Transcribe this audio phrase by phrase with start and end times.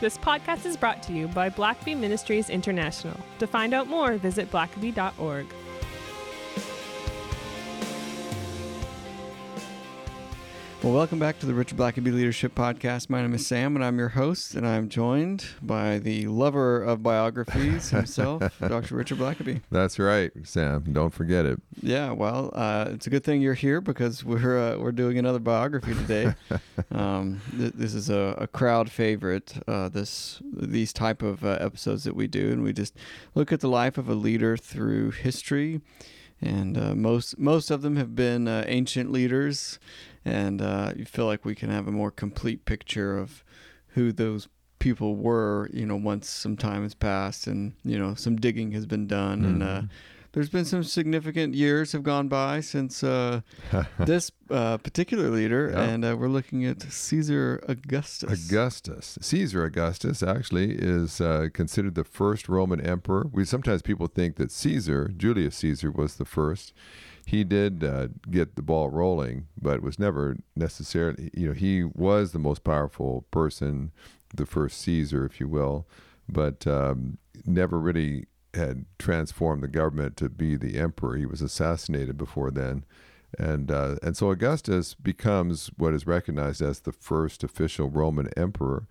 [0.00, 3.16] This podcast is brought to you by Blackaby Ministries International.
[3.40, 5.46] To find out more, visit blackaby.org.
[10.80, 13.10] Well, welcome back to the Richard Blackaby Leadership Podcast.
[13.10, 17.02] My name is Sam, and I'm your host, and I'm joined by the lover of
[17.02, 18.94] biographies himself, Dr.
[18.94, 19.60] Richard Blackaby.
[19.72, 20.84] That's right, Sam.
[20.92, 21.60] Don't forget it.
[21.82, 25.40] Yeah, well, uh, it's a good thing you're here because we're uh, we're doing another
[25.40, 26.34] biography today.
[26.92, 29.54] um, th- this is a, a crowd favorite.
[29.66, 32.94] Uh, this these type of uh, episodes that we do, and we just
[33.34, 35.80] look at the life of a leader through history
[36.40, 39.78] and uh, most most of them have been uh, ancient leaders,
[40.28, 43.42] and uh, you feel like we can have a more complete picture of
[43.88, 45.68] who those people were.
[45.72, 49.42] You know, once some time has passed, and you know some digging has been done,
[49.42, 49.62] mm-hmm.
[49.62, 49.88] and
[50.32, 53.40] there's been some significant years have gone by since uh,
[53.98, 58.48] this uh, particular leader, and uh, we're looking at Caesar Augustus.
[58.48, 63.28] Augustus, Caesar Augustus, actually is uh, considered the first Roman emperor.
[63.32, 66.72] We sometimes people think that Caesar, Julius Caesar, was the first.
[67.28, 71.30] He did uh, get the ball rolling, but was never necessarily.
[71.34, 73.92] You know, he was the most powerful person,
[74.34, 75.86] the first Caesar, if you will,
[76.26, 81.16] but um, never really had transformed the government to be the emperor.
[81.16, 82.86] He was assassinated before then.
[83.38, 88.88] And uh, and so Augustus becomes what is recognized as the first official Roman emperor,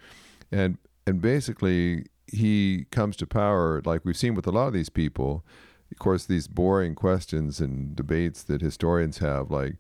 [0.52, 0.78] and
[1.08, 5.44] and basically he comes to power like we've seen with a lot of these people.
[5.92, 9.76] Of course, these boring questions and debates that historians have, like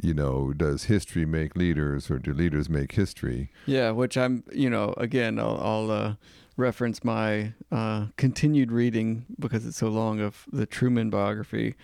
[0.00, 3.50] you know, does history make leaders or do leaders make history?
[3.66, 6.14] Yeah, which I'm, you know, again, I'll, I'll uh,
[6.56, 11.74] reference my uh, continued reading because it's so long of the Truman biography,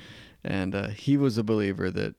[0.42, 2.14] and uh, he was a believer that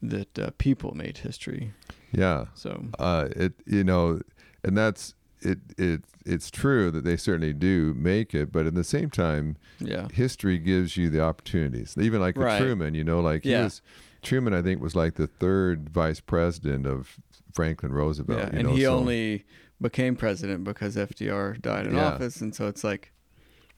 [0.00, 1.72] that uh, people made history.
[2.12, 2.46] Yeah.
[2.54, 4.20] So uh, it you know,
[4.62, 5.14] and that's
[5.44, 9.56] it it it's true that they certainly do make it, but at the same time,
[9.78, 11.94] yeah, history gives you the opportunities.
[11.98, 12.60] Even like right.
[12.60, 13.64] Truman, you know, like yeah.
[13.64, 13.82] was
[14.22, 17.18] Truman, I think, was like the third vice president of
[17.52, 18.40] Franklin Roosevelt.
[18.40, 18.96] Yeah, and know, he so.
[18.96, 19.44] only
[19.80, 22.06] became president because FDR died in Yeah.
[22.12, 23.12] office, and so it's like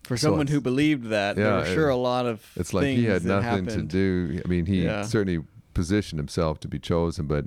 [0.04, 2.72] for So someone who believed that, there Yeah, were sure it- a lot of It's
[2.72, 4.40] like he had nothing to do.
[4.44, 5.02] I mean, he Yeah.
[5.02, 5.44] certainly
[5.74, 7.46] positioned himself to be chosen, but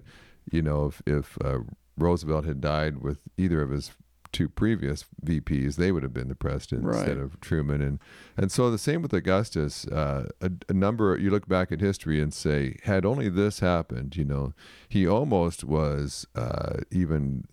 [0.51, 1.59] you know, if if uh,
[1.97, 3.91] Roosevelt had died with either of his
[4.31, 6.97] two previous VPs, they would have been the president Right.
[6.97, 7.99] instead of Truman, and
[8.37, 9.85] and so the same with Augustus.
[9.87, 14.15] Uh, a, a number you look back at history and say, had only this happened,
[14.15, 14.53] you know,
[14.87, 17.45] he almost was uh, even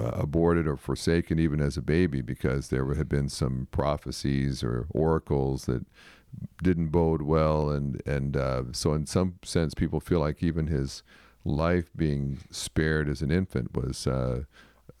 [0.00, 4.86] uh, aborted or forsaken even as a baby because there had been some prophecies or
[4.90, 5.84] oracles that
[6.62, 11.02] didn't bode well and and uh, so in some sense people feel like even his
[11.44, 14.42] life being spared as an infant was uh,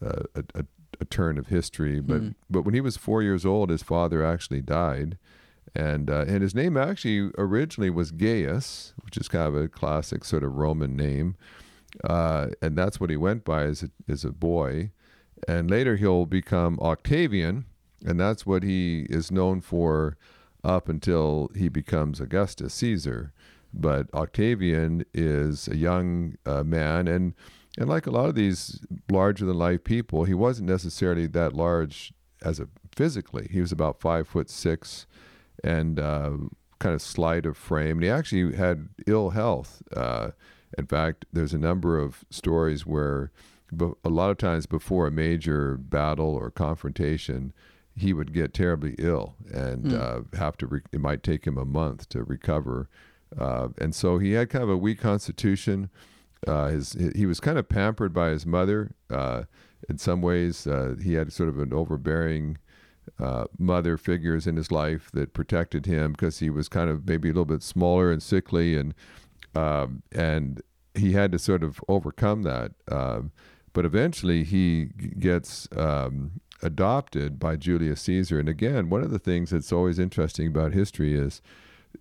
[0.02, 0.24] a,
[0.54, 0.64] a,
[1.00, 2.28] a turn of history but Hmm.
[2.48, 5.16] but when he was four years old his father actually died
[5.74, 10.24] and uh, and his name actually originally was Gaius which is kind of a classic
[10.24, 11.36] sort of Roman name
[12.04, 14.92] uh, and that's what he went by as a, as a boy.
[15.48, 17.64] And later he'll become Octavian,
[18.04, 20.16] and that's what he is known for
[20.62, 23.32] up until he becomes Augustus Caesar.
[23.74, 27.34] But Octavian is a young uh, man, and
[27.78, 32.12] and like a lot of these larger than life people, he wasn't necessarily that large
[32.42, 33.48] as a physically.
[33.50, 35.06] He was about five foot six,
[35.62, 36.30] and uh,
[36.78, 37.98] kind of slight of frame.
[37.98, 39.82] And he actually had ill health.
[39.94, 40.30] Uh,
[40.78, 43.30] in fact, there's a number of stories where
[44.04, 47.52] a lot of times before a major battle or confrontation,
[47.96, 49.98] he would get terribly ill and Hmm.
[50.00, 50.66] uh, have to.
[50.66, 52.88] Re- it might take him a month to recover,
[53.38, 55.88] uh, and so he had kind of a weak constitution.
[56.46, 58.92] Uh, his he was kind of pampered by his mother.
[59.10, 59.44] Uh,
[59.88, 62.58] in some ways, uh, he had sort of an overbearing
[63.18, 67.28] uh, mother figures in his life that protected him because he was kind of maybe
[67.28, 68.94] a little bit smaller and sickly, and
[69.54, 70.62] um, and
[70.94, 72.72] he had to sort of overcome that.
[72.90, 73.32] Um,
[73.72, 74.86] but eventually, he
[75.18, 78.38] gets um, adopted by Julius Caesar.
[78.38, 81.40] And again, one of the things that's always interesting about history is,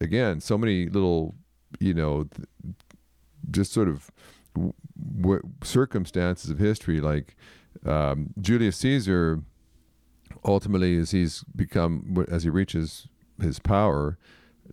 [0.02, 1.36] again, so many little,
[1.80, 2.48] you know, th-
[3.52, 4.12] just sort of
[4.56, 4.74] w-
[5.22, 7.36] w- circumstances of history, like
[7.86, 9.42] um, Julius Caesar.
[10.46, 13.08] Ultimately, as he's become, as he reaches
[13.42, 14.18] his power,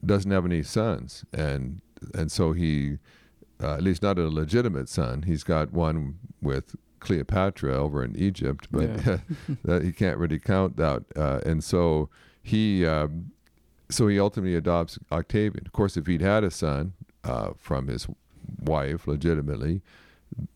[0.05, 1.81] doesn't have any sons, and
[2.15, 2.99] and so he,
[3.61, 5.23] uh, at least not a legitimate son.
[5.23, 9.19] He's got one with Cleopatra over in Egypt, but Yeah.
[9.65, 11.03] that he can't really count that.
[11.17, 12.11] Uh, and so
[12.43, 13.33] he, um,
[13.89, 15.67] so he ultimately adopts Octavian.
[15.67, 16.93] Of course, if he'd had a son
[17.25, 18.07] uh, from his
[18.61, 19.83] wife legitimately,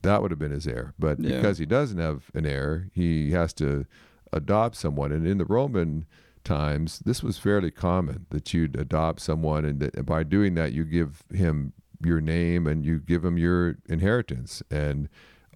[0.03, 0.95] that would have been his heir.
[0.99, 1.37] But Yeah.
[1.37, 3.87] because he doesn't have an heir, he has to
[4.33, 5.13] adopt someone.
[5.13, 6.07] And in the Roman
[6.45, 10.85] times, this was fairly common that you'd adopt someone, and that by doing that, you
[10.85, 11.73] give him
[12.03, 15.09] your name and you give him your inheritance and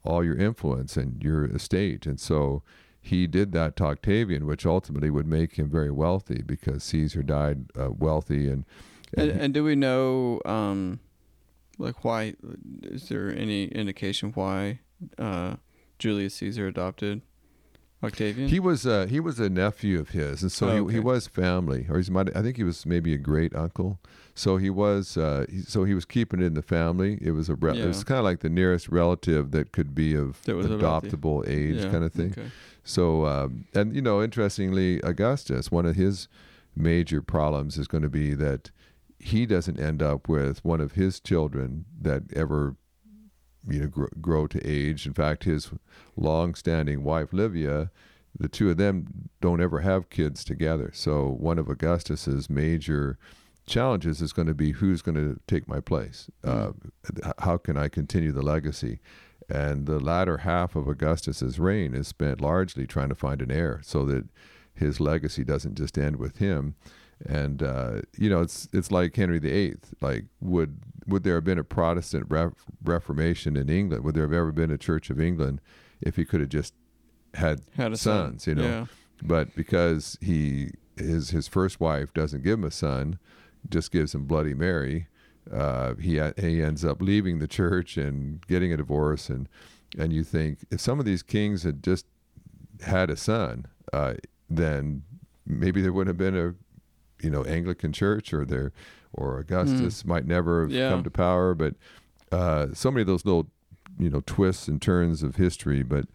[0.05, 2.05] all your influence and your estate.
[2.07, 2.63] And so
[3.01, 7.67] he did that to Octavian, which ultimately would make him very wealthy because Caesar died
[7.79, 8.49] uh, wealthy.
[8.49, 8.65] And
[9.17, 10.99] and, and, and, do we know, um,
[11.79, 12.35] like, why?
[12.83, 14.81] Is there any indication why
[15.19, 15.57] uh,
[15.99, 17.23] Julius Caesar adopted
[18.03, 18.49] Octavian?
[18.49, 20.93] He was uh, he was a nephew of his, and so oh, okay.
[20.93, 23.99] he, he was family, or he's might I think he was maybe a great uncle.
[24.35, 27.19] So he was uh, he, so he was keeping it in the family.
[27.21, 27.85] It was a re- yeah.
[27.85, 31.91] it was kind of like the nearest relative that could be of adoptable age, yeah.
[31.91, 32.33] kind of thing.
[32.33, 32.51] Okay.
[32.85, 36.29] So um, and you know, interestingly, Augustus, one of his
[36.77, 38.71] major problems is going to be that
[39.25, 42.77] he doesn't end up with one of his children that ever
[43.67, 45.07] you know grow, grow to age.
[45.07, 45.71] In fact, his
[46.15, 47.91] long-standing wife Livia,
[48.39, 50.91] the two of them don't ever have kids together.
[50.93, 53.19] So one of Augustus's major
[53.67, 56.31] challenges is going to be who's going to take my place.
[56.43, 56.75] Mm.
[57.25, 59.01] Uh, how can I continue the legacy?
[59.49, 63.81] And the latter half of Augustus's reign is spent largely trying to find an heir,
[63.83, 64.27] so that
[64.75, 66.75] his legacy doesn't just end with him.
[67.27, 69.77] And uh, you know, it's it's like Henry VIII.
[70.01, 74.05] Like, would would there have been a Protestant ref- Reformation in England?
[74.05, 75.61] Would there have ever been a Church of England
[76.01, 76.75] if he could have just
[77.35, 78.45] had, had sons?
[78.45, 78.57] Son.
[78.57, 78.87] You know, yeah.
[79.23, 83.19] but because he his his first wife doesn't give him a son,
[83.69, 85.09] just gives him Bloody Mary.
[85.51, 89.49] Uh, he he ends up leaving the church and getting a divorce, and
[89.99, 92.07] and you think if some of these kings had just
[92.83, 94.15] had a son, uh,
[94.49, 95.03] then
[95.47, 96.55] maybe there wouldn't have been a
[97.23, 98.73] you know Anglican church or there
[99.13, 100.07] or Augustus mm.
[100.07, 100.91] might never have yeah.
[100.91, 101.55] come to power.
[101.55, 101.75] But
[102.33, 103.49] uh, so many of those little
[103.99, 105.83] you know twists and turns of history.
[105.83, 106.07] But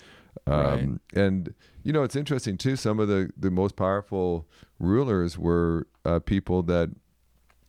[0.45, 1.23] um, right.
[1.23, 1.53] and
[1.83, 2.75] you know it's interesting too.
[2.75, 4.47] Some of the the most powerful
[4.79, 6.89] rulers were uh, people that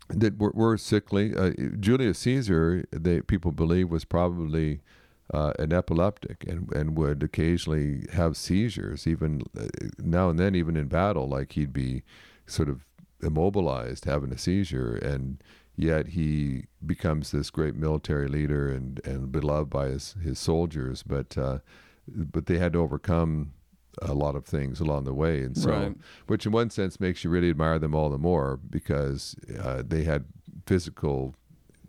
[0.08, 1.34] that were, were sickly.
[1.34, 4.80] Uh, Julius Caesar, they people believe, was probably
[5.32, 9.66] uh, an epileptic and and would occasionally have seizures, even uh,
[9.98, 12.02] now and then, even in battle, like he'd be
[12.46, 12.84] sort of
[13.22, 15.42] immobilized, having a seizure, and
[15.76, 21.02] yet he becomes this great military leader and, and beloved by his, his soldiers.
[21.02, 21.58] But uh,
[22.08, 23.52] but they had to overcome
[24.02, 25.96] a lot of things along the way, and so right.
[26.26, 30.04] which in one sense makes you really admire them all the more because uh, they
[30.04, 30.24] had
[30.66, 31.34] physical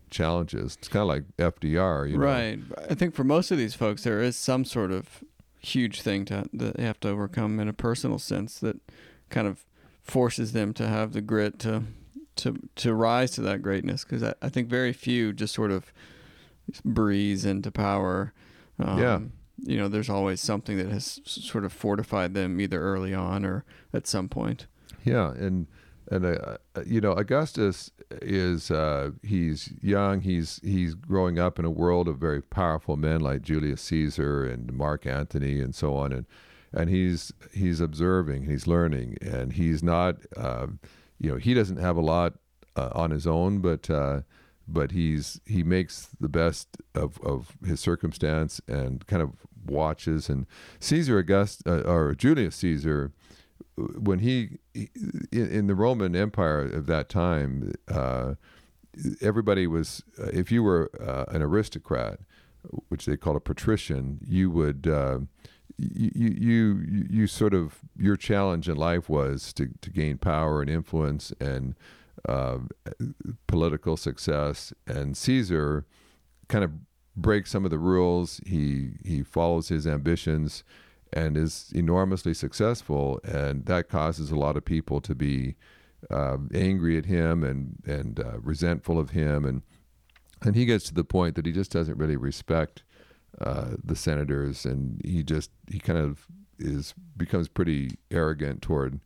[0.10, 0.78] challenges.
[0.78, 2.24] It's kind of like FDR, you know?
[2.24, 2.60] right?
[2.90, 5.24] I think for most of these folks, there is some sort of
[5.60, 8.78] huge thing to, that they have to overcome in a personal sense that
[9.30, 9.66] kind of
[10.04, 11.84] forces them to have the grit to
[12.38, 15.92] to to rise to that greatness because I, I think very few just sort of
[16.84, 18.34] breeze into power.
[18.80, 19.20] Um, yeah.
[19.64, 23.64] You know, there's always something that has sort of fortified them either early on or
[23.94, 24.66] at some point.
[25.04, 25.68] Yeah, and
[26.10, 30.22] and uh, you know Augustus is uh, he's young.
[30.22, 34.74] He's he's growing up in a world of very powerful men like Julius Caesar and
[34.74, 36.12] Mark Antony and so on.
[36.12, 36.26] And
[36.74, 40.68] and he's he's observing, he's learning, and he's not, uh,
[41.20, 42.34] you know, he doesn't have a lot
[42.76, 44.22] uh, on his own, but uh,
[44.68, 49.32] but he's he makes the best of of his circumstance and kind of
[49.66, 50.30] watches.
[50.30, 50.48] And
[50.80, 53.12] Caesar August uh, or Julius Caesar,
[53.76, 54.90] when he in,
[55.32, 58.36] in, the Roman Empire of that time, uh,
[59.20, 60.90] everybody was uh, if you were
[61.30, 62.20] an aristocrat,
[62.88, 64.88] which they called a patrician, you would
[65.94, 70.70] you, you you sort of your challenge in life was to, to gain power and
[70.70, 71.76] influence and
[72.28, 72.60] uh,
[73.48, 74.74] political success.
[74.86, 75.86] And Caesar
[76.48, 76.72] kind of
[77.16, 78.42] breaks some of the rules.
[78.46, 80.64] He he follows his ambitions
[81.14, 85.56] and is enormously successful, and that causes a lot of people to be
[86.10, 89.62] uh, angry at him and and uh, resentful of him, and
[90.42, 92.84] and he gets to the point that he just doesn't really respect
[93.40, 96.28] uh, the senators, and he just he kind of
[96.60, 99.00] is becomes pretty arrogant toward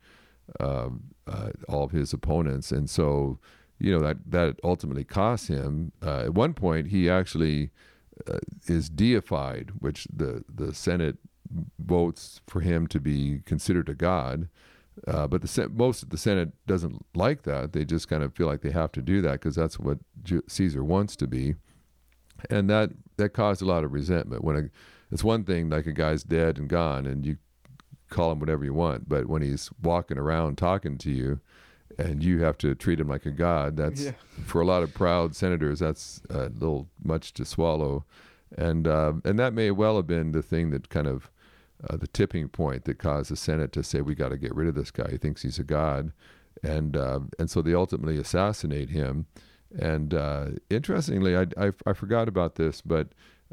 [0.60, 0.90] uh,
[1.28, 3.40] uh, all of his opponents, and so
[3.80, 5.92] you know that that ultimately costs him.
[6.04, 7.70] Uh, at one point, he actually
[8.28, 11.18] uh, is deified, which the the Senate
[11.80, 14.50] votes for him to be considered a god.
[15.08, 17.74] Uh, but the most of the Senate doesn't like that.
[17.74, 20.00] They just kind of feel like they have to do that because that's what
[20.48, 21.56] Caesar wants to be
[22.50, 24.44] and that that caused a lot of resentment.
[24.44, 24.64] When a,
[25.12, 27.38] it's one thing like a guy's dead and gone, and you
[28.10, 31.40] call him whatever you want, but when he's walking around talking to you,
[31.98, 34.12] and you have to treat him like a god, that's yeah.
[34.46, 38.06] for a lot of proud senators, that's a little much to swallow,
[38.58, 41.30] and uh, and that may well have been the thing that kind of
[41.90, 44.68] uh, the tipping point that caused the Senate to say we got to get rid
[44.68, 45.10] of this guy.
[45.12, 46.12] He thinks he's a god,
[46.64, 49.26] and uh, and so they ultimately assassinate him.
[49.78, 53.10] And uh, interestingly, I, I, I forgot about this, but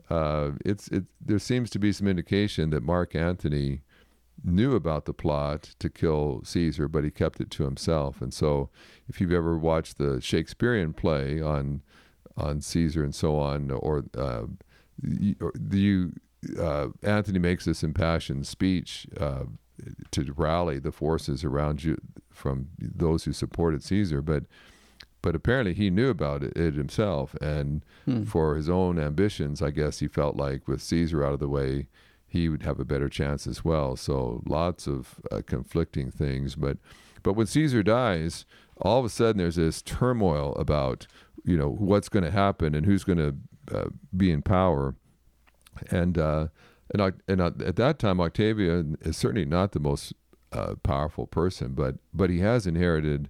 [0.08, 3.82] uh, it's it there seems to be some indication that Mark Antony
[4.44, 8.22] knew about the plot to kill Caesar, but he kept it to himself.
[8.22, 8.70] And so,
[9.08, 11.82] if you've ever watched the Shakespearean play on
[12.36, 14.44] on Caesar and so on, or uh,
[15.02, 16.12] you,
[16.58, 19.44] uh, Antony makes this impassioned speech uh,
[20.10, 21.98] to rally the forces around you
[22.30, 24.44] from those who supported Caesar, but
[25.22, 28.24] but apparently he knew about it, it himself, and hmm.
[28.24, 31.86] for his own ambitions, I guess he felt like with Caesar out of the way,
[32.26, 33.94] he would have a better chance as well.
[33.94, 36.78] So lots of uh, conflicting things, but
[37.22, 38.44] but when Caesar dies,
[38.80, 41.06] all of a sudden there's this turmoil about
[41.44, 43.36] you know what's going to happen and who's going to
[43.76, 44.96] uh, be in power,
[45.90, 46.48] and uh,
[46.92, 50.12] and and at that time Octavian is certainly not the most
[50.52, 53.28] uh, powerful person, but but he has inherited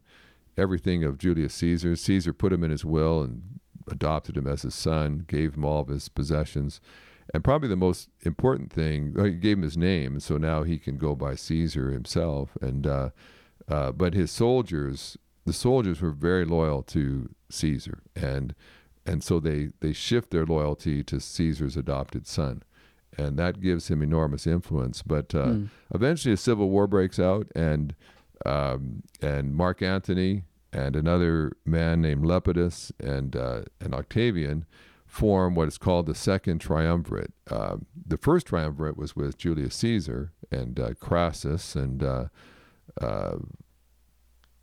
[0.56, 1.97] everything of Julius Caesar.
[1.97, 5.80] Caesar put him in his will and adopted him as his son, gave him all
[5.80, 6.80] of his possessions.
[7.32, 10.99] And probably the most important thing, he gave him his name, so now he can
[10.99, 12.56] go by Caesar himself.
[12.61, 13.11] And uh,
[13.68, 15.16] uh, but his soldiers,
[15.47, 18.54] the soldiers were very loyal to Caesar, and
[19.06, 22.62] and so they they shift their loyalty to Caesar's adopted son,
[23.16, 25.02] and that gives him enormous influence.
[25.02, 25.68] But uh, mm.
[25.94, 27.94] eventually, a civil war breaks out, and
[28.44, 34.64] um, and Mark Antony and another man named Lepidus and uh, and Octavian
[35.06, 37.32] form what is called the second triumvirate.
[37.50, 42.25] Uh, the first triumvirate was with Julius Caesar and uh, Crassus and uh,
[42.99, 43.37] uh,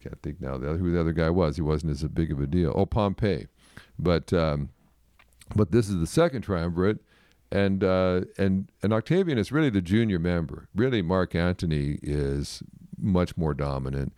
[0.01, 1.55] can't think now the other, who the other guy was.
[1.55, 2.73] He wasn't as big of a deal.
[2.75, 3.47] Oh, Pompey,
[3.97, 4.69] but um,
[5.55, 6.99] but this is the second triumvirate.
[7.51, 10.67] And uh, and and Octavian is really the junior member.
[10.75, 12.61] Really, Mark Antony is
[13.01, 14.13] much more dominant.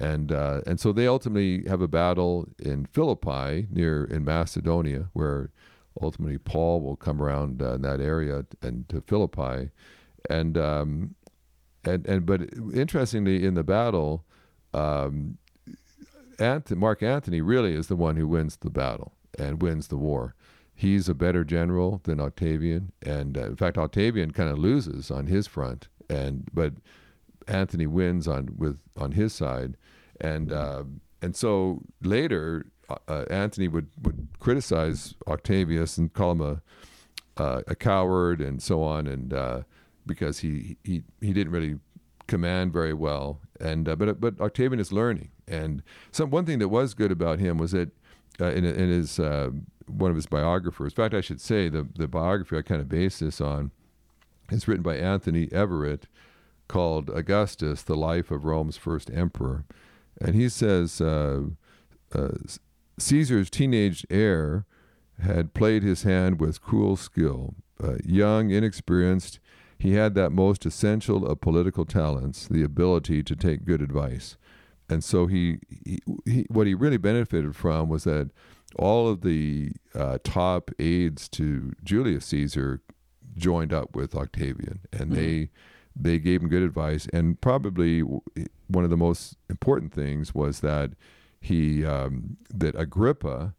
[0.00, 5.50] And uh, and so they ultimately have a battle in Philippi near in Macedonia, where
[6.02, 9.70] ultimately Paul will come around uh, in that area and to Philippi,
[10.28, 11.14] and um,
[11.84, 12.42] and and but
[12.74, 14.24] interestingly in the battle,
[14.72, 15.38] um,
[16.70, 20.34] Mark Antony really is the one who wins the battle and wins the war.
[20.74, 25.26] He's a better general than Octavian, and uh, in fact Octavian kind of loses on
[25.26, 26.74] his front, and but
[27.48, 29.76] Antony wins on with on his side,
[30.20, 30.84] and uh,
[31.22, 36.62] and so later uh, uh, Antony would would criticize Octavius and call him a
[37.36, 39.62] uh, a coward and so on, and uh,
[40.06, 41.78] because he he he didn't really
[42.26, 45.82] command very well, and uh, but but Octavian is learning, and
[46.12, 47.90] some one thing that was good about him was that
[48.38, 52.56] in in his one of his biographers, in fact, I should say the the biography
[52.56, 53.70] I kind of base this on.
[54.50, 56.02] It's written by Anthony Everitt,
[56.68, 59.64] called Augustus, The Life of Rome's First Emperor.
[60.20, 61.42] And he says uh,
[62.14, 62.28] uh,
[62.98, 64.64] Caesar's teenage heir
[65.20, 67.54] had played his hand with cruel skill.
[67.82, 69.40] Uh, young, inexperienced,
[69.78, 74.36] he had that most essential of political talents, the ability to take good advice.
[74.88, 78.30] And so he, he, he what he really benefited from was that
[78.76, 82.82] all of the uh, top aides to Julius Caesar
[83.36, 85.14] joined up with Octavian, and mm-hmm.
[85.14, 85.50] they
[85.96, 90.92] they gave him good advice, and probably one of the most important things was that
[91.40, 93.54] he um, that Agrippa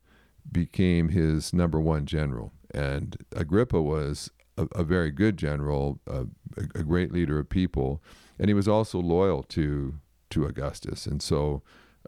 [0.51, 6.25] became his number one general, and Agrippa was a, a very good general, a,
[6.57, 8.01] a, great leader of people,
[8.39, 9.95] and he was also loyal to
[10.31, 11.61] to Augustus, and so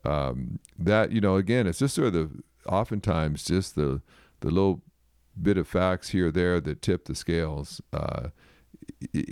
[0.04, 4.02] um, that you know again, it's just sort of the oftentimes just the
[4.42, 4.82] the little
[5.42, 7.82] bit of facts here or there that tip the scales.
[7.94, 8.30] Uh,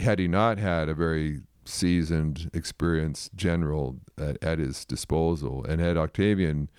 [0.02, 5.98] had he not had a very seasoned, experienced general at, at, his disposal, and had
[5.98, 6.70] Octavian,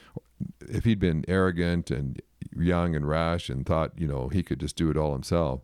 [0.61, 2.21] if he'd been arrogant and
[2.57, 5.63] young and rash and thought, you know, he could just do it all himself,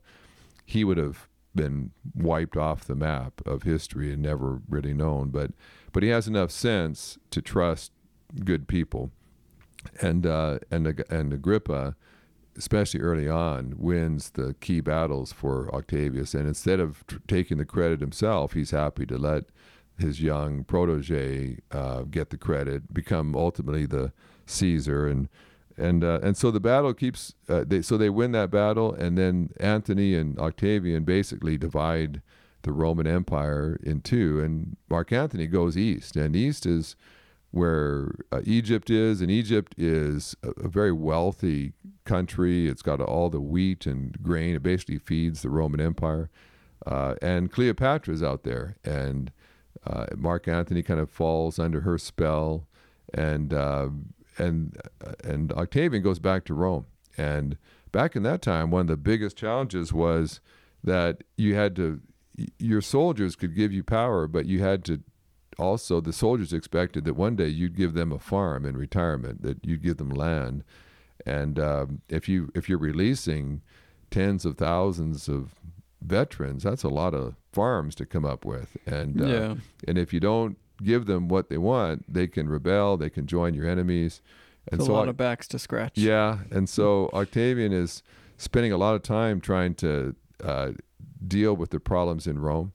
[0.64, 5.28] he would have been wiped off the map of history and never really known.
[5.28, 5.52] But
[5.92, 7.92] but he has enough sense to trust
[8.44, 9.10] good people,
[10.00, 11.94] and uh, and and Agrippa
[12.56, 16.34] especially early on, wins the key battles for Octavius.
[16.34, 19.44] And instead of tr- taking the credit himself, he's happy to let
[19.98, 24.12] his young protege uh, get the credit, become ultimately the
[24.46, 25.28] Caesar, and
[25.76, 27.34] and uh, and so the battle keeps.
[27.48, 32.20] Uh, they, so they win that battle, and then Antony and Octavian basically divide
[32.62, 36.96] the Roman Empire in two, and Mark Antony goes east, and east is
[37.52, 42.66] where uh, Egypt is, and Egypt is a, a, very wealthy country.
[42.66, 44.54] It's got all the wheat and grain.
[44.54, 46.30] It basically feeds the Roman Empire.
[46.86, 49.30] uh, and Cleopatra's out there, and
[49.86, 52.66] uh, Mark Antony kind of falls under her spell,
[53.14, 53.88] and uh,
[54.38, 54.76] and
[55.22, 56.86] and Octavian goes back to Rome.
[57.16, 57.58] And
[57.92, 60.40] back in that time, one of the biggest challenges was
[60.82, 62.00] that you had to
[62.58, 65.02] your soldiers could give you power, but you had to
[65.58, 69.64] also the soldiers expected that one day you'd give them a farm in retirement, that
[69.64, 70.64] you'd give them land,
[71.26, 73.62] and um, if you if you're releasing
[74.10, 75.54] tens of thousands of
[76.00, 79.54] veterans, that's a lot of farms to come up with, and uh, Yeah.
[79.86, 83.54] and if you don't give them what they want, they can rebel, they can join
[83.54, 84.20] your enemies,
[84.70, 85.96] and It's a lot of backs to scratch.
[85.96, 88.02] yeah, and so Octavian is
[88.36, 90.72] spending a lot of time trying to uh,
[91.26, 92.72] deal with the problems in Rome,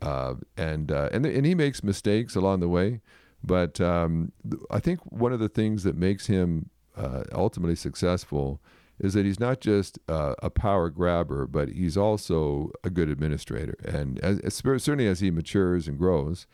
[0.00, 3.00] uh, and uh, and and he makes mistakes along the way,
[3.42, 4.32] but um,
[4.70, 8.60] I think one of the things that makes him uh, ultimately successful
[8.98, 13.76] is that he's not just uh, a power grabber, but he's also a good administrator,
[13.84, 16.46] and as, as certainly as he matures and grows,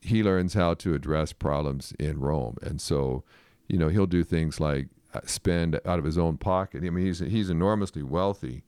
[0.00, 3.24] he learns how to address problems in Rome, and so
[3.68, 6.84] you know he'll do things like uh, spend out of his own pocket.
[6.84, 8.64] I mean, he's he's enormously wealthy,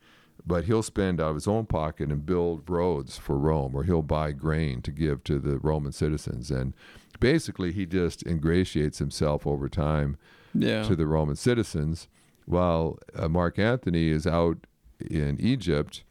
[0.47, 4.03] but he'll spend out of his own pocket and build roads for Rome, or he'll
[4.03, 6.75] buy grain to give to the Roman citizens, and
[7.21, 10.17] basically he just ingratiates himself over time
[10.53, 10.83] Yeah.
[10.85, 12.09] to the Roman citizens,
[12.47, 14.67] while uh, Mark Antony is out
[15.00, 16.05] in Egypt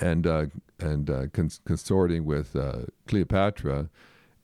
[0.00, 0.46] and uh,
[0.78, 3.88] and uh, cons- consorting with uh, Cleopatra,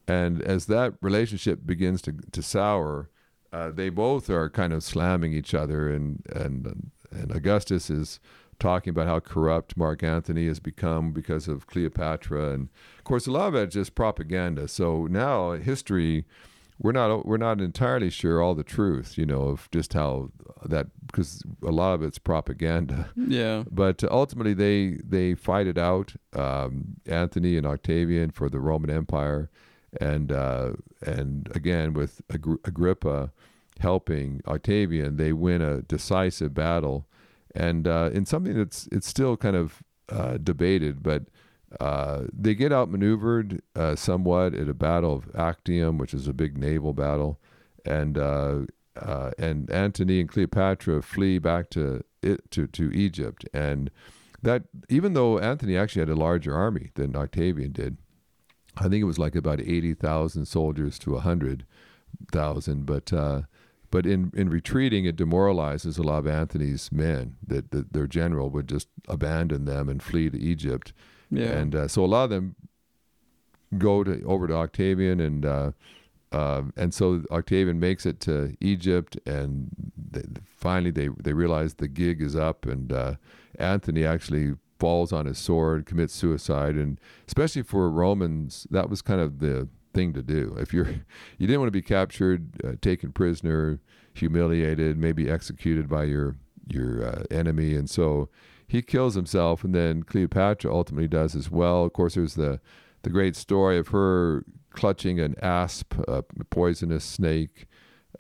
[0.09, 3.11] and as that relationship begins to to sour,
[3.53, 8.19] uh, they both are kind of slamming each other, and and and Augustus is
[8.59, 13.33] talking about how corrupt Mark Antony has become because of Cleopatra, and of course a
[13.33, 14.69] lot of that is just propaganda.
[14.69, 16.25] So now history
[16.79, 20.31] we're not we're not entirely sure all the truth, you know, of just how
[20.65, 23.11] that because a lot of it's propaganda.
[23.17, 23.65] yeah.
[23.71, 29.51] But ultimately, they they fight it out, um, Antony and Octavian for the Roman Empire,
[30.01, 33.33] and uh, and again with Agri- Agrippa
[33.79, 37.07] helping Octavian, they win a decisive battle,
[37.57, 41.25] and uh, in something that's it's still kind of uh, debated, but
[41.81, 46.57] uh, they get outmaneuvered uh, somewhat at a battle of Actium, which is a big
[46.59, 47.41] naval battle,
[47.85, 48.61] and uh,
[49.01, 53.91] uh, and Antony and Cleopatra flee back to it to to Egypt, and
[54.43, 57.97] that even though Antony actually had a larger army than Octavian did,
[58.77, 61.65] I think it was like about eighty thousand soldiers to hundred
[62.31, 63.13] thousand, but.
[63.91, 67.37] But in, in retreating, it demoralizes a lot of Antony's men.
[67.47, 70.93] That, that their general would just abandon them and flee to Egypt,
[71.31, 71.47] Yeah.
[71.59, 72.57] and uh, so a lot of them
[73.79, 75.71] go to over to Octavian, and uh,
[76.33, 79.69] uh, and so Octavian makes it to Egypt, and
[80.11, 83.15] they, finally they they realize the gig is up, and uh,
[83.59, 89.21] Anthony actually falls on his sword, commits suicide, and especially for Romans, that was kind
[89.21, 90.55] of the thing to do.
[90.59, 90.89] If you're
[91.39, 93.81] you didn't want to be captured, uh, taken prisoner,
[94.15, 96.37] humiliated, maybe executed by your
[96.69, 98.29] your uh, enemy, and so
[98.69, 101.85] he kills himself, and then Cleopatra ultimately does as well.
[101.85, 102.61] Of course, there's the
[103.03, 107.67] the great story of her clutching an asp, a poisonous snake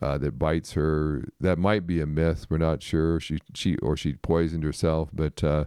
[0.00, 1.24] uh, that bites her.
[1.40, 2.46] That might be a myth.
[2.48, 3.20] We're not sure.
[3.20, 5.64] She she or she poisoned herself, but uh,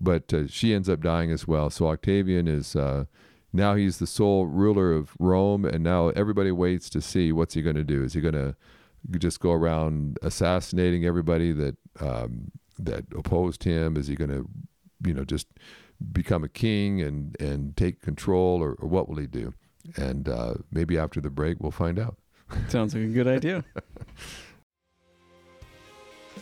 [0.00, 1.70] but uh, she ends up dying as well.
[1.70, 3.04] So Octavian is uh,
[3.52, 7.62] now he's the sole ruler of Rome, and now everybody waits to see what's he
[7.62, 8.02] going to do.
[8.02, 8.54] Is he going to
[9.18, 13.96] just go around assassinating everybody that um, that opposed him?
[13.96, 14.48] Is he going to,
[15.04, 15.46] you know, just
[16.12, 19.54] become a king and and take control, or, or what will he do?
[19.96, 22.16] And uh, maybe after the break, we'll find out.
[22.68, 23.64] Sounds like a good idea.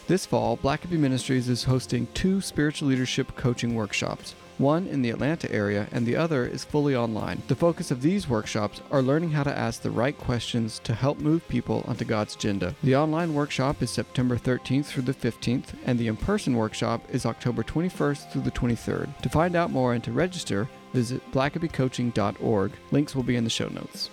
[0.08, 4.34] this fall, Blackaby Ministries is hosting two spiritual leadership coaching workshops.
[4.58, 7.42] One in the Atlanta area and the other is fully online.
[7.46, 11.18] The focus of these workshops are learning how to ask the right questions to help
[11.18, 12.74] move people onto God's agenda.
[12.82, 17.26] The online workshop is September 13th through the 15th, and the in person workshop is
[17.26, 19.20] October 21st through the 23rd.
[19.20, 22.72] To find out more and to register, visit blackabycoaching.org.
[22.92, 24.08] Links will be in the show notes.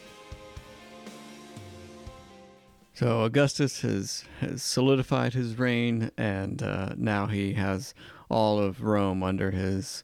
[2.96, 7.94] So Augustus has, has solidified his reign, and uh, now he has
[8.30, 10.04] all of Rome under his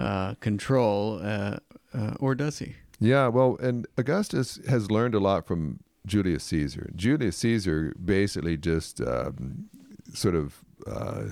[0.00, 1.58] uh, control, uh,
[1.94, 2.74] uh, or does he?
[2.98, 6.90] Yeah, well, and Augustus has learned a lot from Julius Caesar.
[6.96, 9.68] Julius Caesar basically just um,
[10.14, 11.24] sort of uh,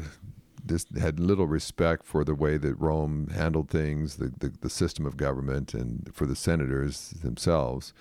[0.66, 5.06] just had little respect for the way that Rome handled things, the, the, the system
[5.06, 7.94] of government, and for the senators themselves.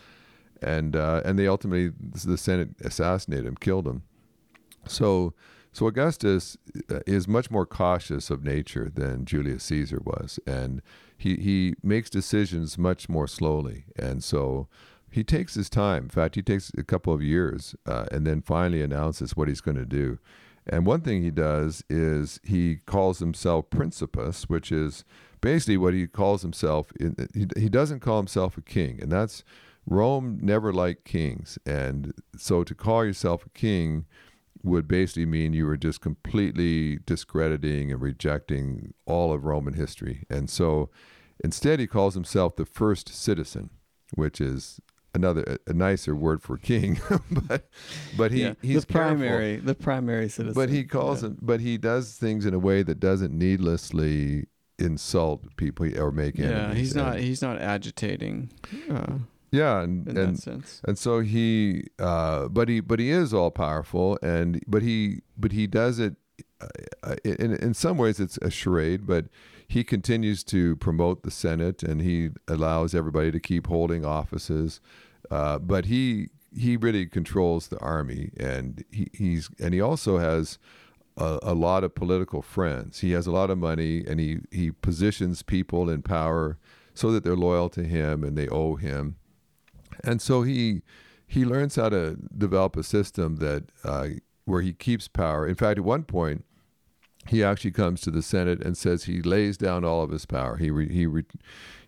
[0.62, 1.92] And uh, and they ultimately
[2.26, 4.04] the Senate assassinated him, killed him.
[4.88, 5.34] So
[5.72, 6.58] so Augustus
[6.90, 10.82] uh, is much more cautious of nature than Julius Caesar was, and
[11.18, 14.68] he he makes decisions much more slowly, and so
[15.12, 16.04] he takes his time.
[16.04, 19.62] In fact, he takes a couple of years, uh, and then finally announces what he's
[19.62, 20.20] going to do.
[20.66, 25.06] And one thing he does is he calls himself Principus, which is
[25.40, 26.92] basically what he calls himself.
[27.00, 29.44] He, he doesn't call himself a king, and that's
[29.86, 34.06] Rome never liked kings, and so to call yourself a king
[34.64, 40.26] would basically mean you were just completely discrediting and rejecting all of Roman history.
[40.30, 40.90] And so
[41.44, 43.70] instead, he calls himself the first citizen,
[44.16, 44.80] which is
[45.14, 47.00] another a nicer word for king
[47.32, 47.70] but
[48.16, 49.66] but he yeah, he's the primary careful.
[49.66, 51.30] the primary citizen but he calls yeah.
[51.30, 54.46] him but he does things in a way that doesn't needlessly
[54.78, 58.52] insult people or make yeah enemies he's not he's not agitating
[58.92, 59.14] uh,
[59.52, 60.82] yeah and, in and that sense.
[60.86, 65.52] and so he uh but he but he is all powerful and but he but
[65.52, 66.16] he does it
[67.04, 69.26] uh, in in some ways it's a charade but
[69.68, 74.82] he continues to promote the senate and he allows everybody to keep holding offices
[75.32, 80.58] uh but he he really controls the army and he, he's and he also has
[81.18, 83.00] a, a lot of political friends.
[83.00, 86.58] He has a lot of money and he he positions people in power
[86.94, 89.18] so that they're loyal to him and they owe him
[90.04, 90.82] and so he
[91.26, 94.08] he learns how to develop a system that uh,
[94.46, 95.46] where he keeps power.
[95.46, 96.46] In fact, at one point,
[97.28, 100.56] he actually comes to the Senate and says he lays down all of his power.
[100.56, 101.24] He re, he re,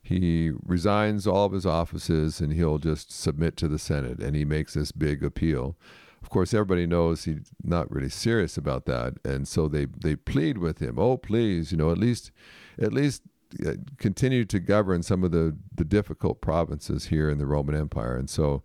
[0.01, 4.19] he resigns all of his offices and he'll just submit to the Senate.
[4.19, 5.77] And he makes this big appeal.
[6.21, 10.57] Of course, everybody knows he's not really serious about that, and so they they plead
[10.57, 10.99] with him.
[10.99, 12.31] Oh, please, you know, at least
[12.77, 13.21] at least
[13.65, 18.15] uh, continue to govern some of the, the difficult provinces here in the Roman Empire.
[18.15, 18.63] And so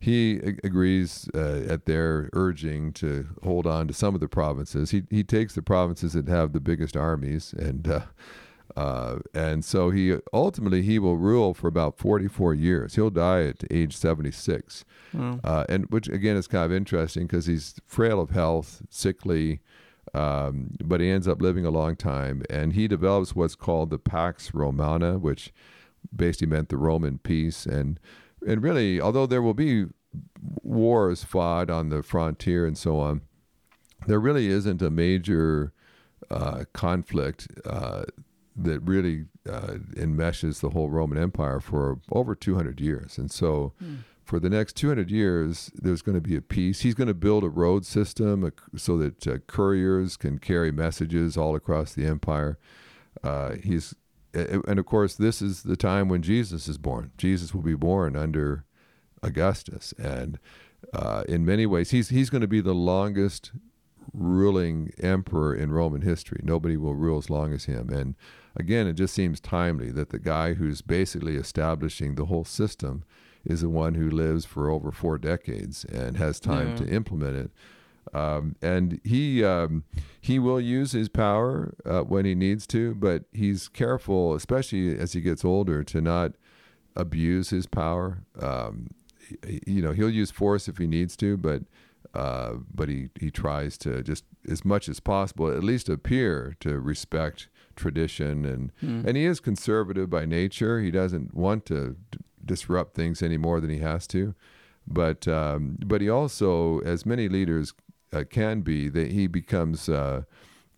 [0.00, 4.90] he agrees uh, at their urging to hold on to some of the provinces.
[4.90, 8.00] He, he takes the provinces that have the biggest armies and uh,
[8.76, 12.96] uh, and so he ultimately he will rule for about 44 years.
[12.96, 14.84] He'll die at age 76.
[15.12, 19.60] Well, Uh, and which again is kind of interesting because he's frail of health, sickly,
[20.12, 23.98] um, but he ends up living a long time, and he develops what's called the
[23.98, 25.52] Pax Romana, which
[26.14, 27.66] basically meant the Roman peace.
[27.66, 27.98] And
[28.46, 29.86] and really, although there will be
[30.62, 33.22] wars fought on the frontier and so on,
[34.06, 35.72] there really isn't a major
[36.30, 38.04] uh, conflict uh,
[38.56, 43.18] that really uh, enmeshes the whole Roman Empire for over 200 years.
[43.18, 43.72] And so,
[44.24, 46.80] for the next 200 years, there's going to be a peace.
[46.80, 51.54] He's going to build a road system so that uh, couriers can carry messages all
[51.54, 52.58] across the empire.
[53.22, 53.94] Uh, he's
[54.34, 57.12] and of course, this is the time when Jesus is born.
[57.16, 58.64] Jesus will be born under
[59.22, 60.38] Augustus, and
[60.92, 63.52] uh, in many ways, he's he's going to be the longest
[64.12, 66.40] ruling emperor in Roman history.
[66.42, 67.90] Nobody will rule as long as him.
[67.90, 68.16] And
[68.56, 73.04] again, it just seems timely that the guy who's basically establishing the whole system
[73.44, 76.76] is the one who lives for over four decades and has time Yeah.
[76.76, 77.50] to implement it.
[78.12, 79.84] Um, and he um,
[80.20, 85.14] he will use his power uh, when he needs to, but he's careful, especially as
[85.14, 86.32] he gets older, to not
[86.96, 88.24] abuse his power.
[88.40, 88.88] Um,
[89.46, 91.62] he- you know, he'll use force if he needs to, but
[92.14, 96.78] uh, but he, he tries to just as much as possible at least appear to
[96.78, 99.06] respect tradition and Hmm.
[99.06, 100.80] and he is conservative by nature.
[100.80, 104.34] He doesn't want to d- disrupt things any more than he has to,
[104.86, 107.74] but um, but he also, as many leaders
[108.12, 110.22] uh, can be, that he becomes uh,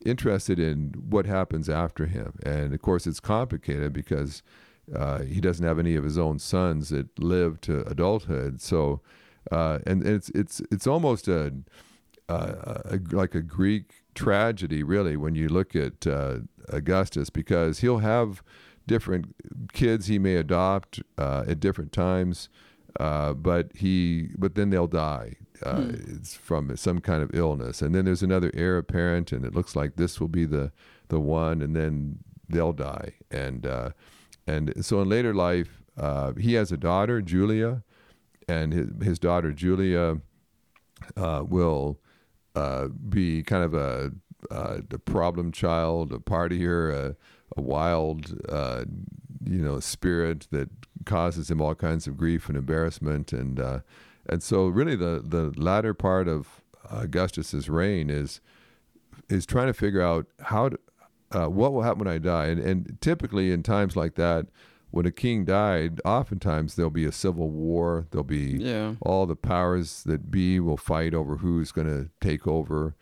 [0.05, 2.33] interested in what happens after him.
[2.45, 4.43] And of course, it's complicated because
[4.95, 8.61] uh, he doesn't have any of his own sons that live to adulthood.
[8.61, 9.01] So,
[9.51, 11.53] uh, and, and it's it's it's almost a,
[12.29, 17.99] a, a like a Greek tragedy, really, when you look at uh, Augustus, because he'll
[17.99, 18.43] have
[18.87, 19.35] different
[19.73, 22.49] kids he may adopt uh, at different times,
[23.01, 25.37] uh, but he but then they'll die.
[25.65, 29.55] Uh, It's from some kind of illness, and then there's another heir apparent, and it
[29.55, 30.71] looks like this will be the
[31.09, 33.91] the one, and then they'll die, and uh,
[34.47, 37.83] and so in later life, uh, he has a daughter, Julia,
[38.49, 40.21] and his his daughter Julia
[41.17, 41.99] uh, will
[42.55, 44.13] uh, be kind of a,
[44.51, 47.17] uh, a problem child, a partier, a,
[47.57, 48.85] a wild, uh,
[49.45, 50.69] you know, spirit that
[51.05, 53.81] causes him all kinds of grief and embarrassment, and uh,
[54.29, 58.41] and so really the the latter part of Augustus's reign is
[59.29, 60.79] is trying to figure out how to,
[61.33, 64.47] uh, what will happen when I die, and and typically in times like that.
[64.93, 68.07] When a king died, oftentimes there'll be a civil war.
[68.11, 68.95] There'll be yeah.
[69.03, 72.95] all the powers that be will fight over who's going to take over.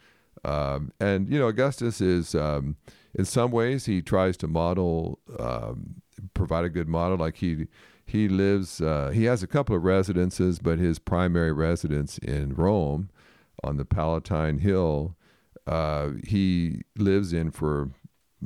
[0.44, 2.76] Um, and you know, Augustus is, um,
[3.14, 6.02] in some ways, he tries to model um,
[6.34, 7.18] provide a good model.
[7.18, 7.66] Like he
[8.06, 13.10] he lives, uh, he has a couple of residences, but his primary residence in Rome,
[13.62, 15.16] on the Palatine Hill,
[15.66, 17.90] uh, he lives in for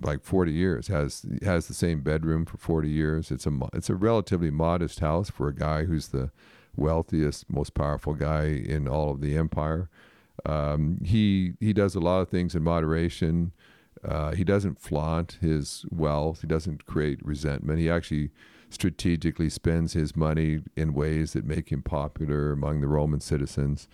[0.01, 0.87] like 40 years.
[0.89, 3.31] has has the same bedroom for 40 years.
[3.31, 6.31] It's a it's a relatively modest house for a guy who's the
[6.77, 9.91] wealthiest, most powerful guy in all of the empire.
[10.47, 13.53] Um, he he does a lot of things in moderation.
[14.05, 16.43] Uh, he doesn't flaunt his wealth.
[16.43, 17.81] He doesn't create resentment.
[17.81, 18.31] He actually
[18.71, 23.89] strategically spends his money in ways that make him popular among the Roman citizens.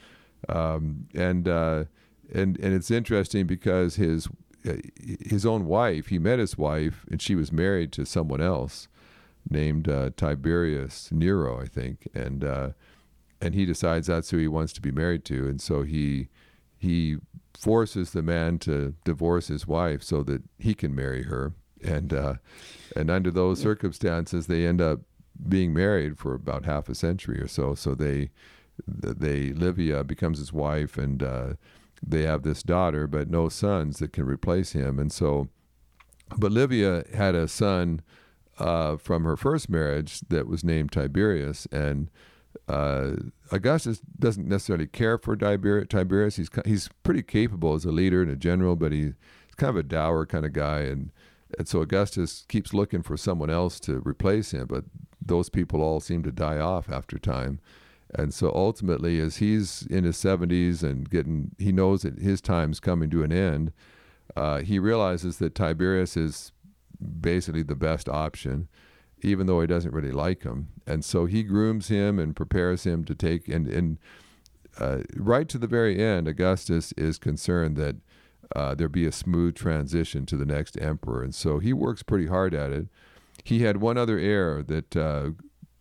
[0.48, 1.84] Um, and uh,
[2.32, 4.28] and and it's interesting because his
[4.66, 4.74] uh,
[5.26, 8.88] his own wife, he met his wife, and she was married to someone else
[9.48, 12.70] named uh, Tiberius Nero, I think, and uh,
[13.44, 16.28] and he decides that's who he wants to be married to, and so he
[16.78, 17.18] he
[17.52, 21.52] forces the man to divorce his wife so that he can marry her,
[21.82, 22.34] and uh,
[22.96, 25.00] and under those circumstances, they end up
[25.46, 27.74] being married for about half a century or so.
[27.74, 28.30] So they
[28.88, 31.52] they Livia becomes his wife, and uh,
[32.02, 35.48] they have this daughter, but no sons that can replace him, and so.
[36.38, 38.00] But Livia had a son
[38.58, 42.08] uh, from her first marriage that was named Tiberius, and
[42.68, 43.12] uh,
[43.50, 46.36] Augustus doesn't necessarily care for Tiberius.
[46.36, 49.14] He's he's pretty capable as a leader and a general, but he's
[49.56, 51.10] kind of a dour kind of guy, and
[51.58, 54.66] and so Augustus keeps looking for someone else to replace him.
[54.66, 54.84] But
[55.20, 57.60] those people all seem to die off after time,
[58.14, 62.80] and so ultimately, as he's in his seventies and getting, he knows that his time's
[62.80, 63.72] coming to an end.
[64.36, 66.52] Uh, he realizes that Tiberius is
[67.20, 68.68] basically the best option
[69.24, 70.68] even though he doesn't really like him.
[70.86, 73.98] And so he grooms him and prepares him to take and and
[74.78, 77.96] uh, right to the very end, Augustus is concerned that
[78.56, 82.26] uh, there be a smooth transition to the next emperor, and so he works pretty
[82.26, 82.88] hard at it.
[83.42, 85.30] He had one other heir that uh,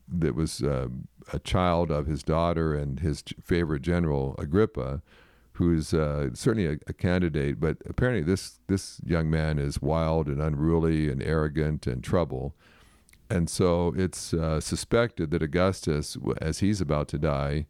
[0.08, 0.90] that was uh,
[1.32, 5.02] a child of his daughter and his favorite general Agrippa,
[5.54, 10.42] who's uh, certainly a, a, candidate, but apparently this this young man is wild and
[10.42, 12.56] unruly and arrogant and trouble.
[13.34, 17.66] And so it's uh, suspected that Augustus, as he's about to die,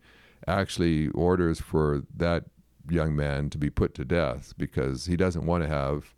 [0.46, 2.44] actually orders for that
[2.90, 6.16] young man to be put to death because he doesn't want to have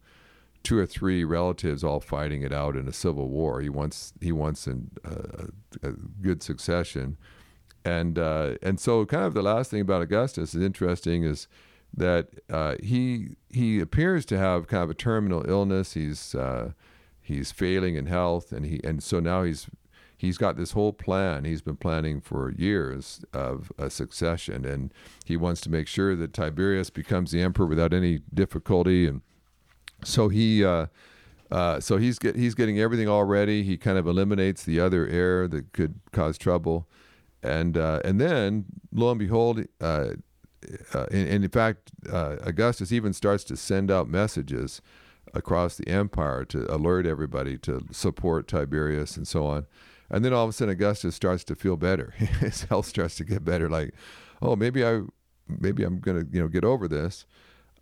[0.64, 3.62] two or three relatives all fighting it out in a civil war.
[3.62, 5.46] He wants he wants an, uh,
[5.84, 5.92] a
[6.24, 7.16] good succession,
[7.84, 11.48] and uh, and so kind of the last thing about Augustus is interesting is
[11.96, 15.94] that uh, he he appears to have kind of a terminal illness.
[15.94, 16.72] He's uh,
[17.26, 19.68] he's failing in health, and he and so now he's
[20.16, 24.94] he's got this whole plan he's been planning for years of a succession, and
[25.26, 29.22] he wants to make sure that Tiberius becomes the emperor without any difficulty, and
[30.04, 30.64] so he.
[30.64, 30.88] Uh,
[31.52, 33.62] uh, so he's get he's getting everything all ready.
[33.62, 36.88] He kind of eliminates the other heir that could cause trouble,
[37.44, 40.08] and uh, and then lo and behold, uh,
[40.96, 44.82] uh and, and, in fact, uh, Augustus even starts to send out messages
[45.36, 49.68] across the empire to alert everybody to support Tiberius and so on.
[50.10, 52.12] And then all of a sudden Augustus starts to feel better.
[52.18, 53.70] His health starts to get better.
[53.70, 53.94] Like,
[54.42, 55.02] oh, maybe I,
[55.48, 57.26] maybe I'm gonna you know get over this.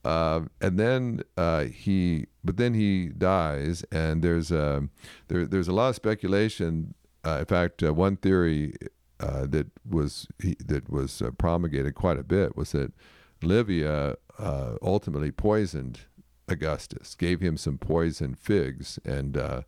[0.05, 4.87] Uh, and then uh, he, but then he dies, and there's a
[5.29, 6.93] there, there's a lot of speculation.
[7.25, 8.73] Uh, in fact, uh, one theory
[9.21, 12.91] uh, that was he, that was uh, promulgated quite a bit was that
[13.41, 14.15] Livia
[14.81, 16.01] ultimately poisoned
[16.53, 19.61] Augustus, gave him some poison figs, and uh,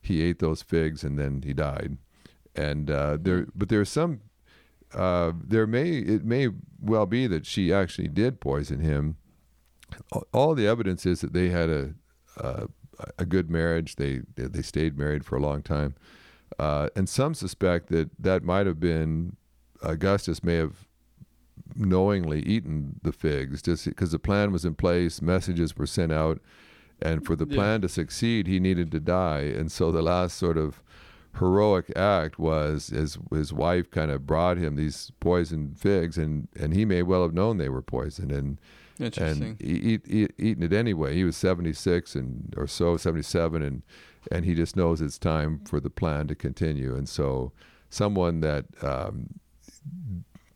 [0.00, 1.98] he ate those figs, and then he died.
[2.56, 4.20] And uh, there, but there's some.
[4.92, 6.48] Uh, there may it may
[6.80, 9.16] well be that she actually did poison him.
[10.32, 11.94] All the evidence is that they had a
[12.36, 12.66] a,
[13.18, 13.96] a good marriage.
[13.96, 15.94] They they stayed married for a long time,
[16.58, 19.36] uh, and some suspect that that might have been
[19.82, 20.88] Augustus may have
[21.74, 26.40] knowingly eaten the figs just because the plan was in place, messages were sent out,
[27.00, 27.54] and for the yeah.
[27.54, 29.40] plan to succeed, he needed to die.
[29.40, 30.82] And so the last sort of
[31.38, 36.74] heroic act was his his wife kind of brought him these poisoned figs, and and
[36.74, 38.58] he may well have known they were poisoned and.
[39.16, 41.14] And eat, eat, eaten it anyway.
[41.14, 43.82] He was 76 and or so, 77, and
[44.30, 46.94] and he just knows it's time for the plan to continue.
[46.94, 47.52] And so,
[47.88, 49.40] someone that um,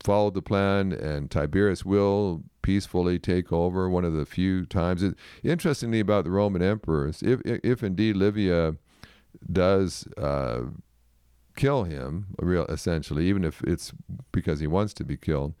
[0.05, 3.89] followed the plan, and Tiberius will peacefully take over.
[3.89, 5.03] One of the few times.
[5.03, 8.75] It, interestingly, about the Roman emperors, if if indeed Livia
[9.51, 10.61] does uh,
[11.55, 13.91] kill him, real essentially, even if it's
[14.31, 15.53] because he wants to be killed.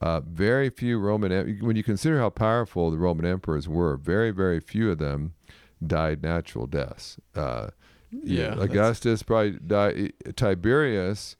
[0.00, 4.60] Uh, very few Roman, when you consider how powerful the Roman emperors were, very, very
[4.60, 5.34] few of them
[5.86, 7.16] died natural deaths.
[7.34, 7.68] Uh,
[8.22, 10.12] Yeah, Augustus probably died.
[10.36, 11.36] Tiberius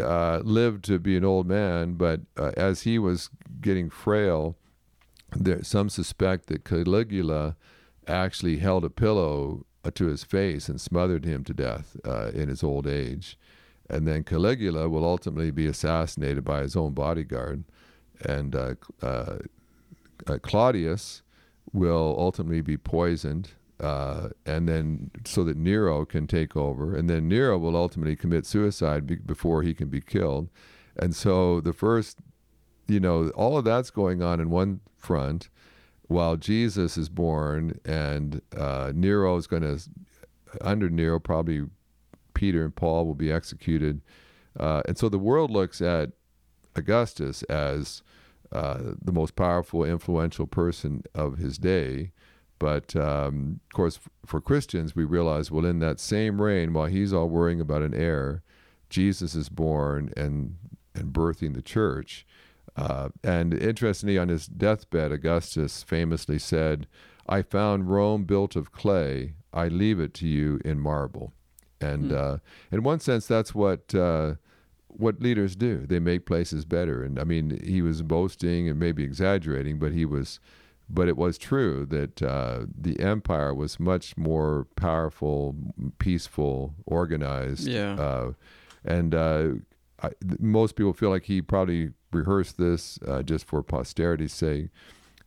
[0.00, 3.30] uh, lived to be an old man, but uh, as he was
[3.60, 4.56] getting frail,
[5.34, 7.56] there some suspect that Caligula
[8.06, 12.48] actually held a pillow uh, to his face and smothered him to death uh, in
[12.48, 13.38] his old age.
[13.88, 17.64] And then Caligula will ultimately be assassinated by his own bodyguard,
[18.24, 18.74] and uh,
[20.42, 21.22] Claudius
[21.72, 27.28] will ultimately be poisoned, uh, and then so that Nero can take over, and then
[27.28, 30.48] Nero will ultimately commit suicide be- before he can be killed,
[30.96, 32.18] and so the first,
[32.88, 35.48] you know, all of that's going on in one front,
[36.08, 39.78] while Jesus is born, and uh, Nero is going to,
[40.60, 41.66] under Nero, probably
[42.32, 44.00] Peter and Paul will be executed,
[44.58, 46.12] uh, and so the world looks at
[46.74, 48.02] Augustus as
[48.52, 52.12] uh, the most powerful, influential person of his day.
[52.58, 57.12] But um, of course, for Christians, we realize, well, in that same reign, while he's
[57.12, 58.42] all worrying about an heir,
[58.88, 60.56] Jesus is born and
[60.94, 62.26] and birthing the church.
[62.76, 66.86] Uh, and interestingly, on his deathbed, Augustus famously said,
[67.28, 69.34] "I found Rome built of clay.
[69.52, 71.32] I leave it to you in marble."
[71.80, 72.16] And Hmm.
[72.16, 72.36] uh,
[72.72, 74.36] in one sense, that's what uh,
[74.88, 75.84] what leaders do.
[75.86, 77.02] They make places better.
[77.02, 80.40] And I mean, he was boasting and maybe exaggerating, but he was,
[80.88, 85.54] but it was true that uh, the empire was much more powerful,
[85.98, 87.66] peaceful, organized.
[87.66, 87.94] Yeah.
[87.94, 88.32] Uh,
[88.84, 89.48] and uh,
[90.02, 94.68] I, th- most people feel like he probably rehearsed this uh, just for posterity's sake.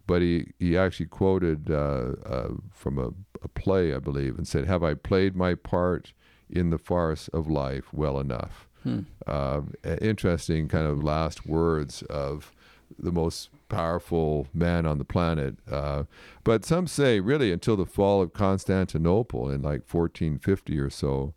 [0.08, 3.10] But he, he actually quoted uh, uh, from a,
[3.43, 6.13] a play, I believe, and said, Have I played my part
[6.50, 8.65] in the farce of life well enough?
[8.84, 9.02] Hmm.
[9.28, 9.60] uh,
[10.02, 12.54] interesting kind of last words of
[12.98, 15.56] the most powerful man on the planet.
[15.72, 16.04] Uh,
[16.44, 21.34] but some say, really, until the fall of Constantinople in like 1450 or so,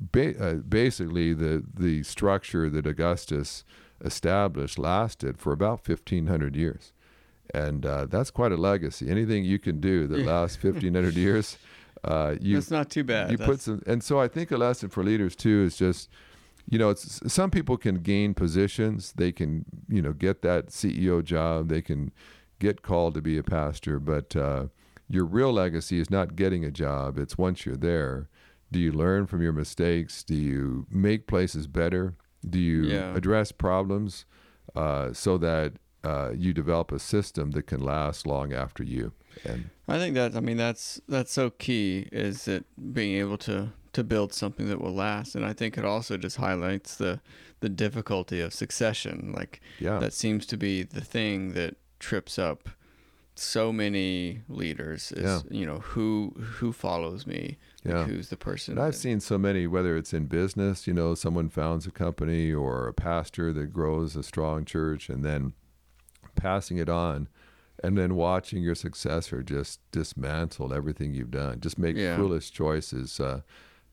[0.00, 3.64] ba- uh, basically the the structure that Augustus
[4.04, 6.92] established lasted for about 1500 years.
[7.52, 9.10] And uh, that's quite a legacy.
[9.10, 11.58] Anything you can do that lasts 1500 years,
[12.04, 13.30] uh, you That's not too bad.
[13.30, 16.08] you That's- put some and so i think a lesson for leaders too is just
[16.70, 19.12] you know it's some people can gain positions.
[19.16, 21.68] They can you know get that ceo job.
[21.68, 22.12] They can
[22.58, 23.98] get called to be a pastor.
[24.00, 24.66] But uh,
[25.08, 27.18] your real legacy is not getting a job.
[27.18, 28.28] It's once you're there.
[28.72, 30.22] Do you learn from your mistakes?
[30.22, 32.14] Do you make places better?
[32.48, 33.14] Do you Yeah.
[33.16, 34.24] address problems
[34.76, 35.72] uh, so that
[36.04, 39.12] uh, you develop a system that can last long after you?
[39.44, 43.72] And I think that I mean that's that's so key is that being able to
[43.92, 47.20] to build something that will last, and I think it also just highlights the
[47.60, 49.32] the difficulty of succession.
[49.36, 52.68] Like yeah that seems to be the thing that trips up
[53.34, 55.12] so many leaders.
[55.12, 55.40] Is Yeah.
[55.50, 58.04] you know who who follows me, Yeah.
[58.04, 58.72] who's the person.
[58.74, 61.90] And I've that- seen so many, whether it's in business, you know, someone founds a
[61.90, 65.52] company or a pastor that grows a strong church and then
[66.36, 67.28] passing it on
[67.82, 72.16] and then watching your successor just dismantle everything you've done, just make Yeah.
[72.16, 73.18] foolish choices.
[73.18, 73.40] Uh,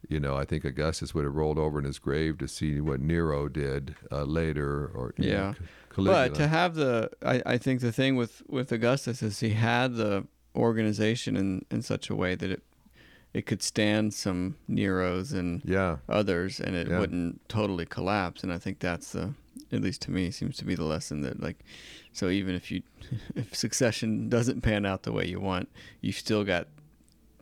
[0.10, 3.00] you know, I think Augustus would have rolled over in his grave to see what
[3.02, 5.54] Nero did uh, later or, you know, Yeah.
[5.90, 6.30] Caligula.
[6.30, 9.96] But to have the, I, I think the thing with, with Augustus is he had
[9.96, 12.64] the organization in, in such a way that it
[13.34, 15.98] it could stand some Neros and yeah.
[16.10, 16.98] others, and it Yeah.
[17.00, 18.42] wouldn't totally collapse.
[18.42, 19.34] And I think that's the,
[19.72, 21.58] at least to me, seems to be the lesson that like,
[22.14, 22.82] so even if you,
[23.36, 25.70] if succession doesn't pan out the way you want,
[26.02, 26.68] you've still got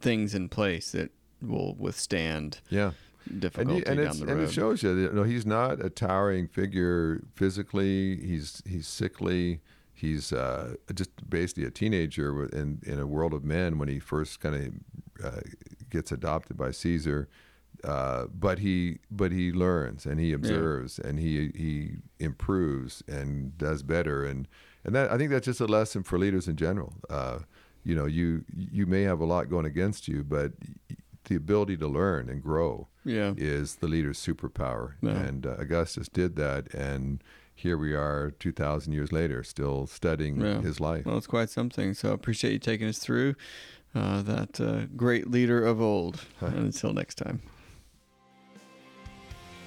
[0.02, 2.91] things in place that will withstand Yeah.
[3.39, 5.84] difficulty and, he, and, down the and it shows you that you know, he's not
[5.84, 8.17] a towering figure physically.
[8.17, 9.62] He's he's sickly.
[9.93, 14.39] He's uh, just basically a teenager in in a world of men when he first
[14.41, 15.41] kind of uh,
[15.89, 17.28] gets adopted by Caesar.
[17.84, 23.84] Uh, but he but he learns and he observes and he he improves and does
[23.84, 24.48] better and
[24.84, 26.93] and that I think that's just a lesson for leaders in general.
[27.10, 27.40] Uh,
[27.83, 30.54] you know, you you may have a lot going against you, but
[31.26, 33.34] the ability to learn and grow yeah.
[33.38, 34.94] is the leader's superpower.
[35.02, 35.12] Yeah.
[35.12, 37.23] And uh, Augustus did that, and
[37.54, 40.62] here we are, two thousand years later, still studying Yeah.
[40.62, 41.06] his life.
[41.06, 41.94] Well, it's quite something.
[41.94, 43.36] So I appreciate you taking us through
[43.94, 46.26] uh, that uh, great leader of old.
[46.42, 47.42] and until next time.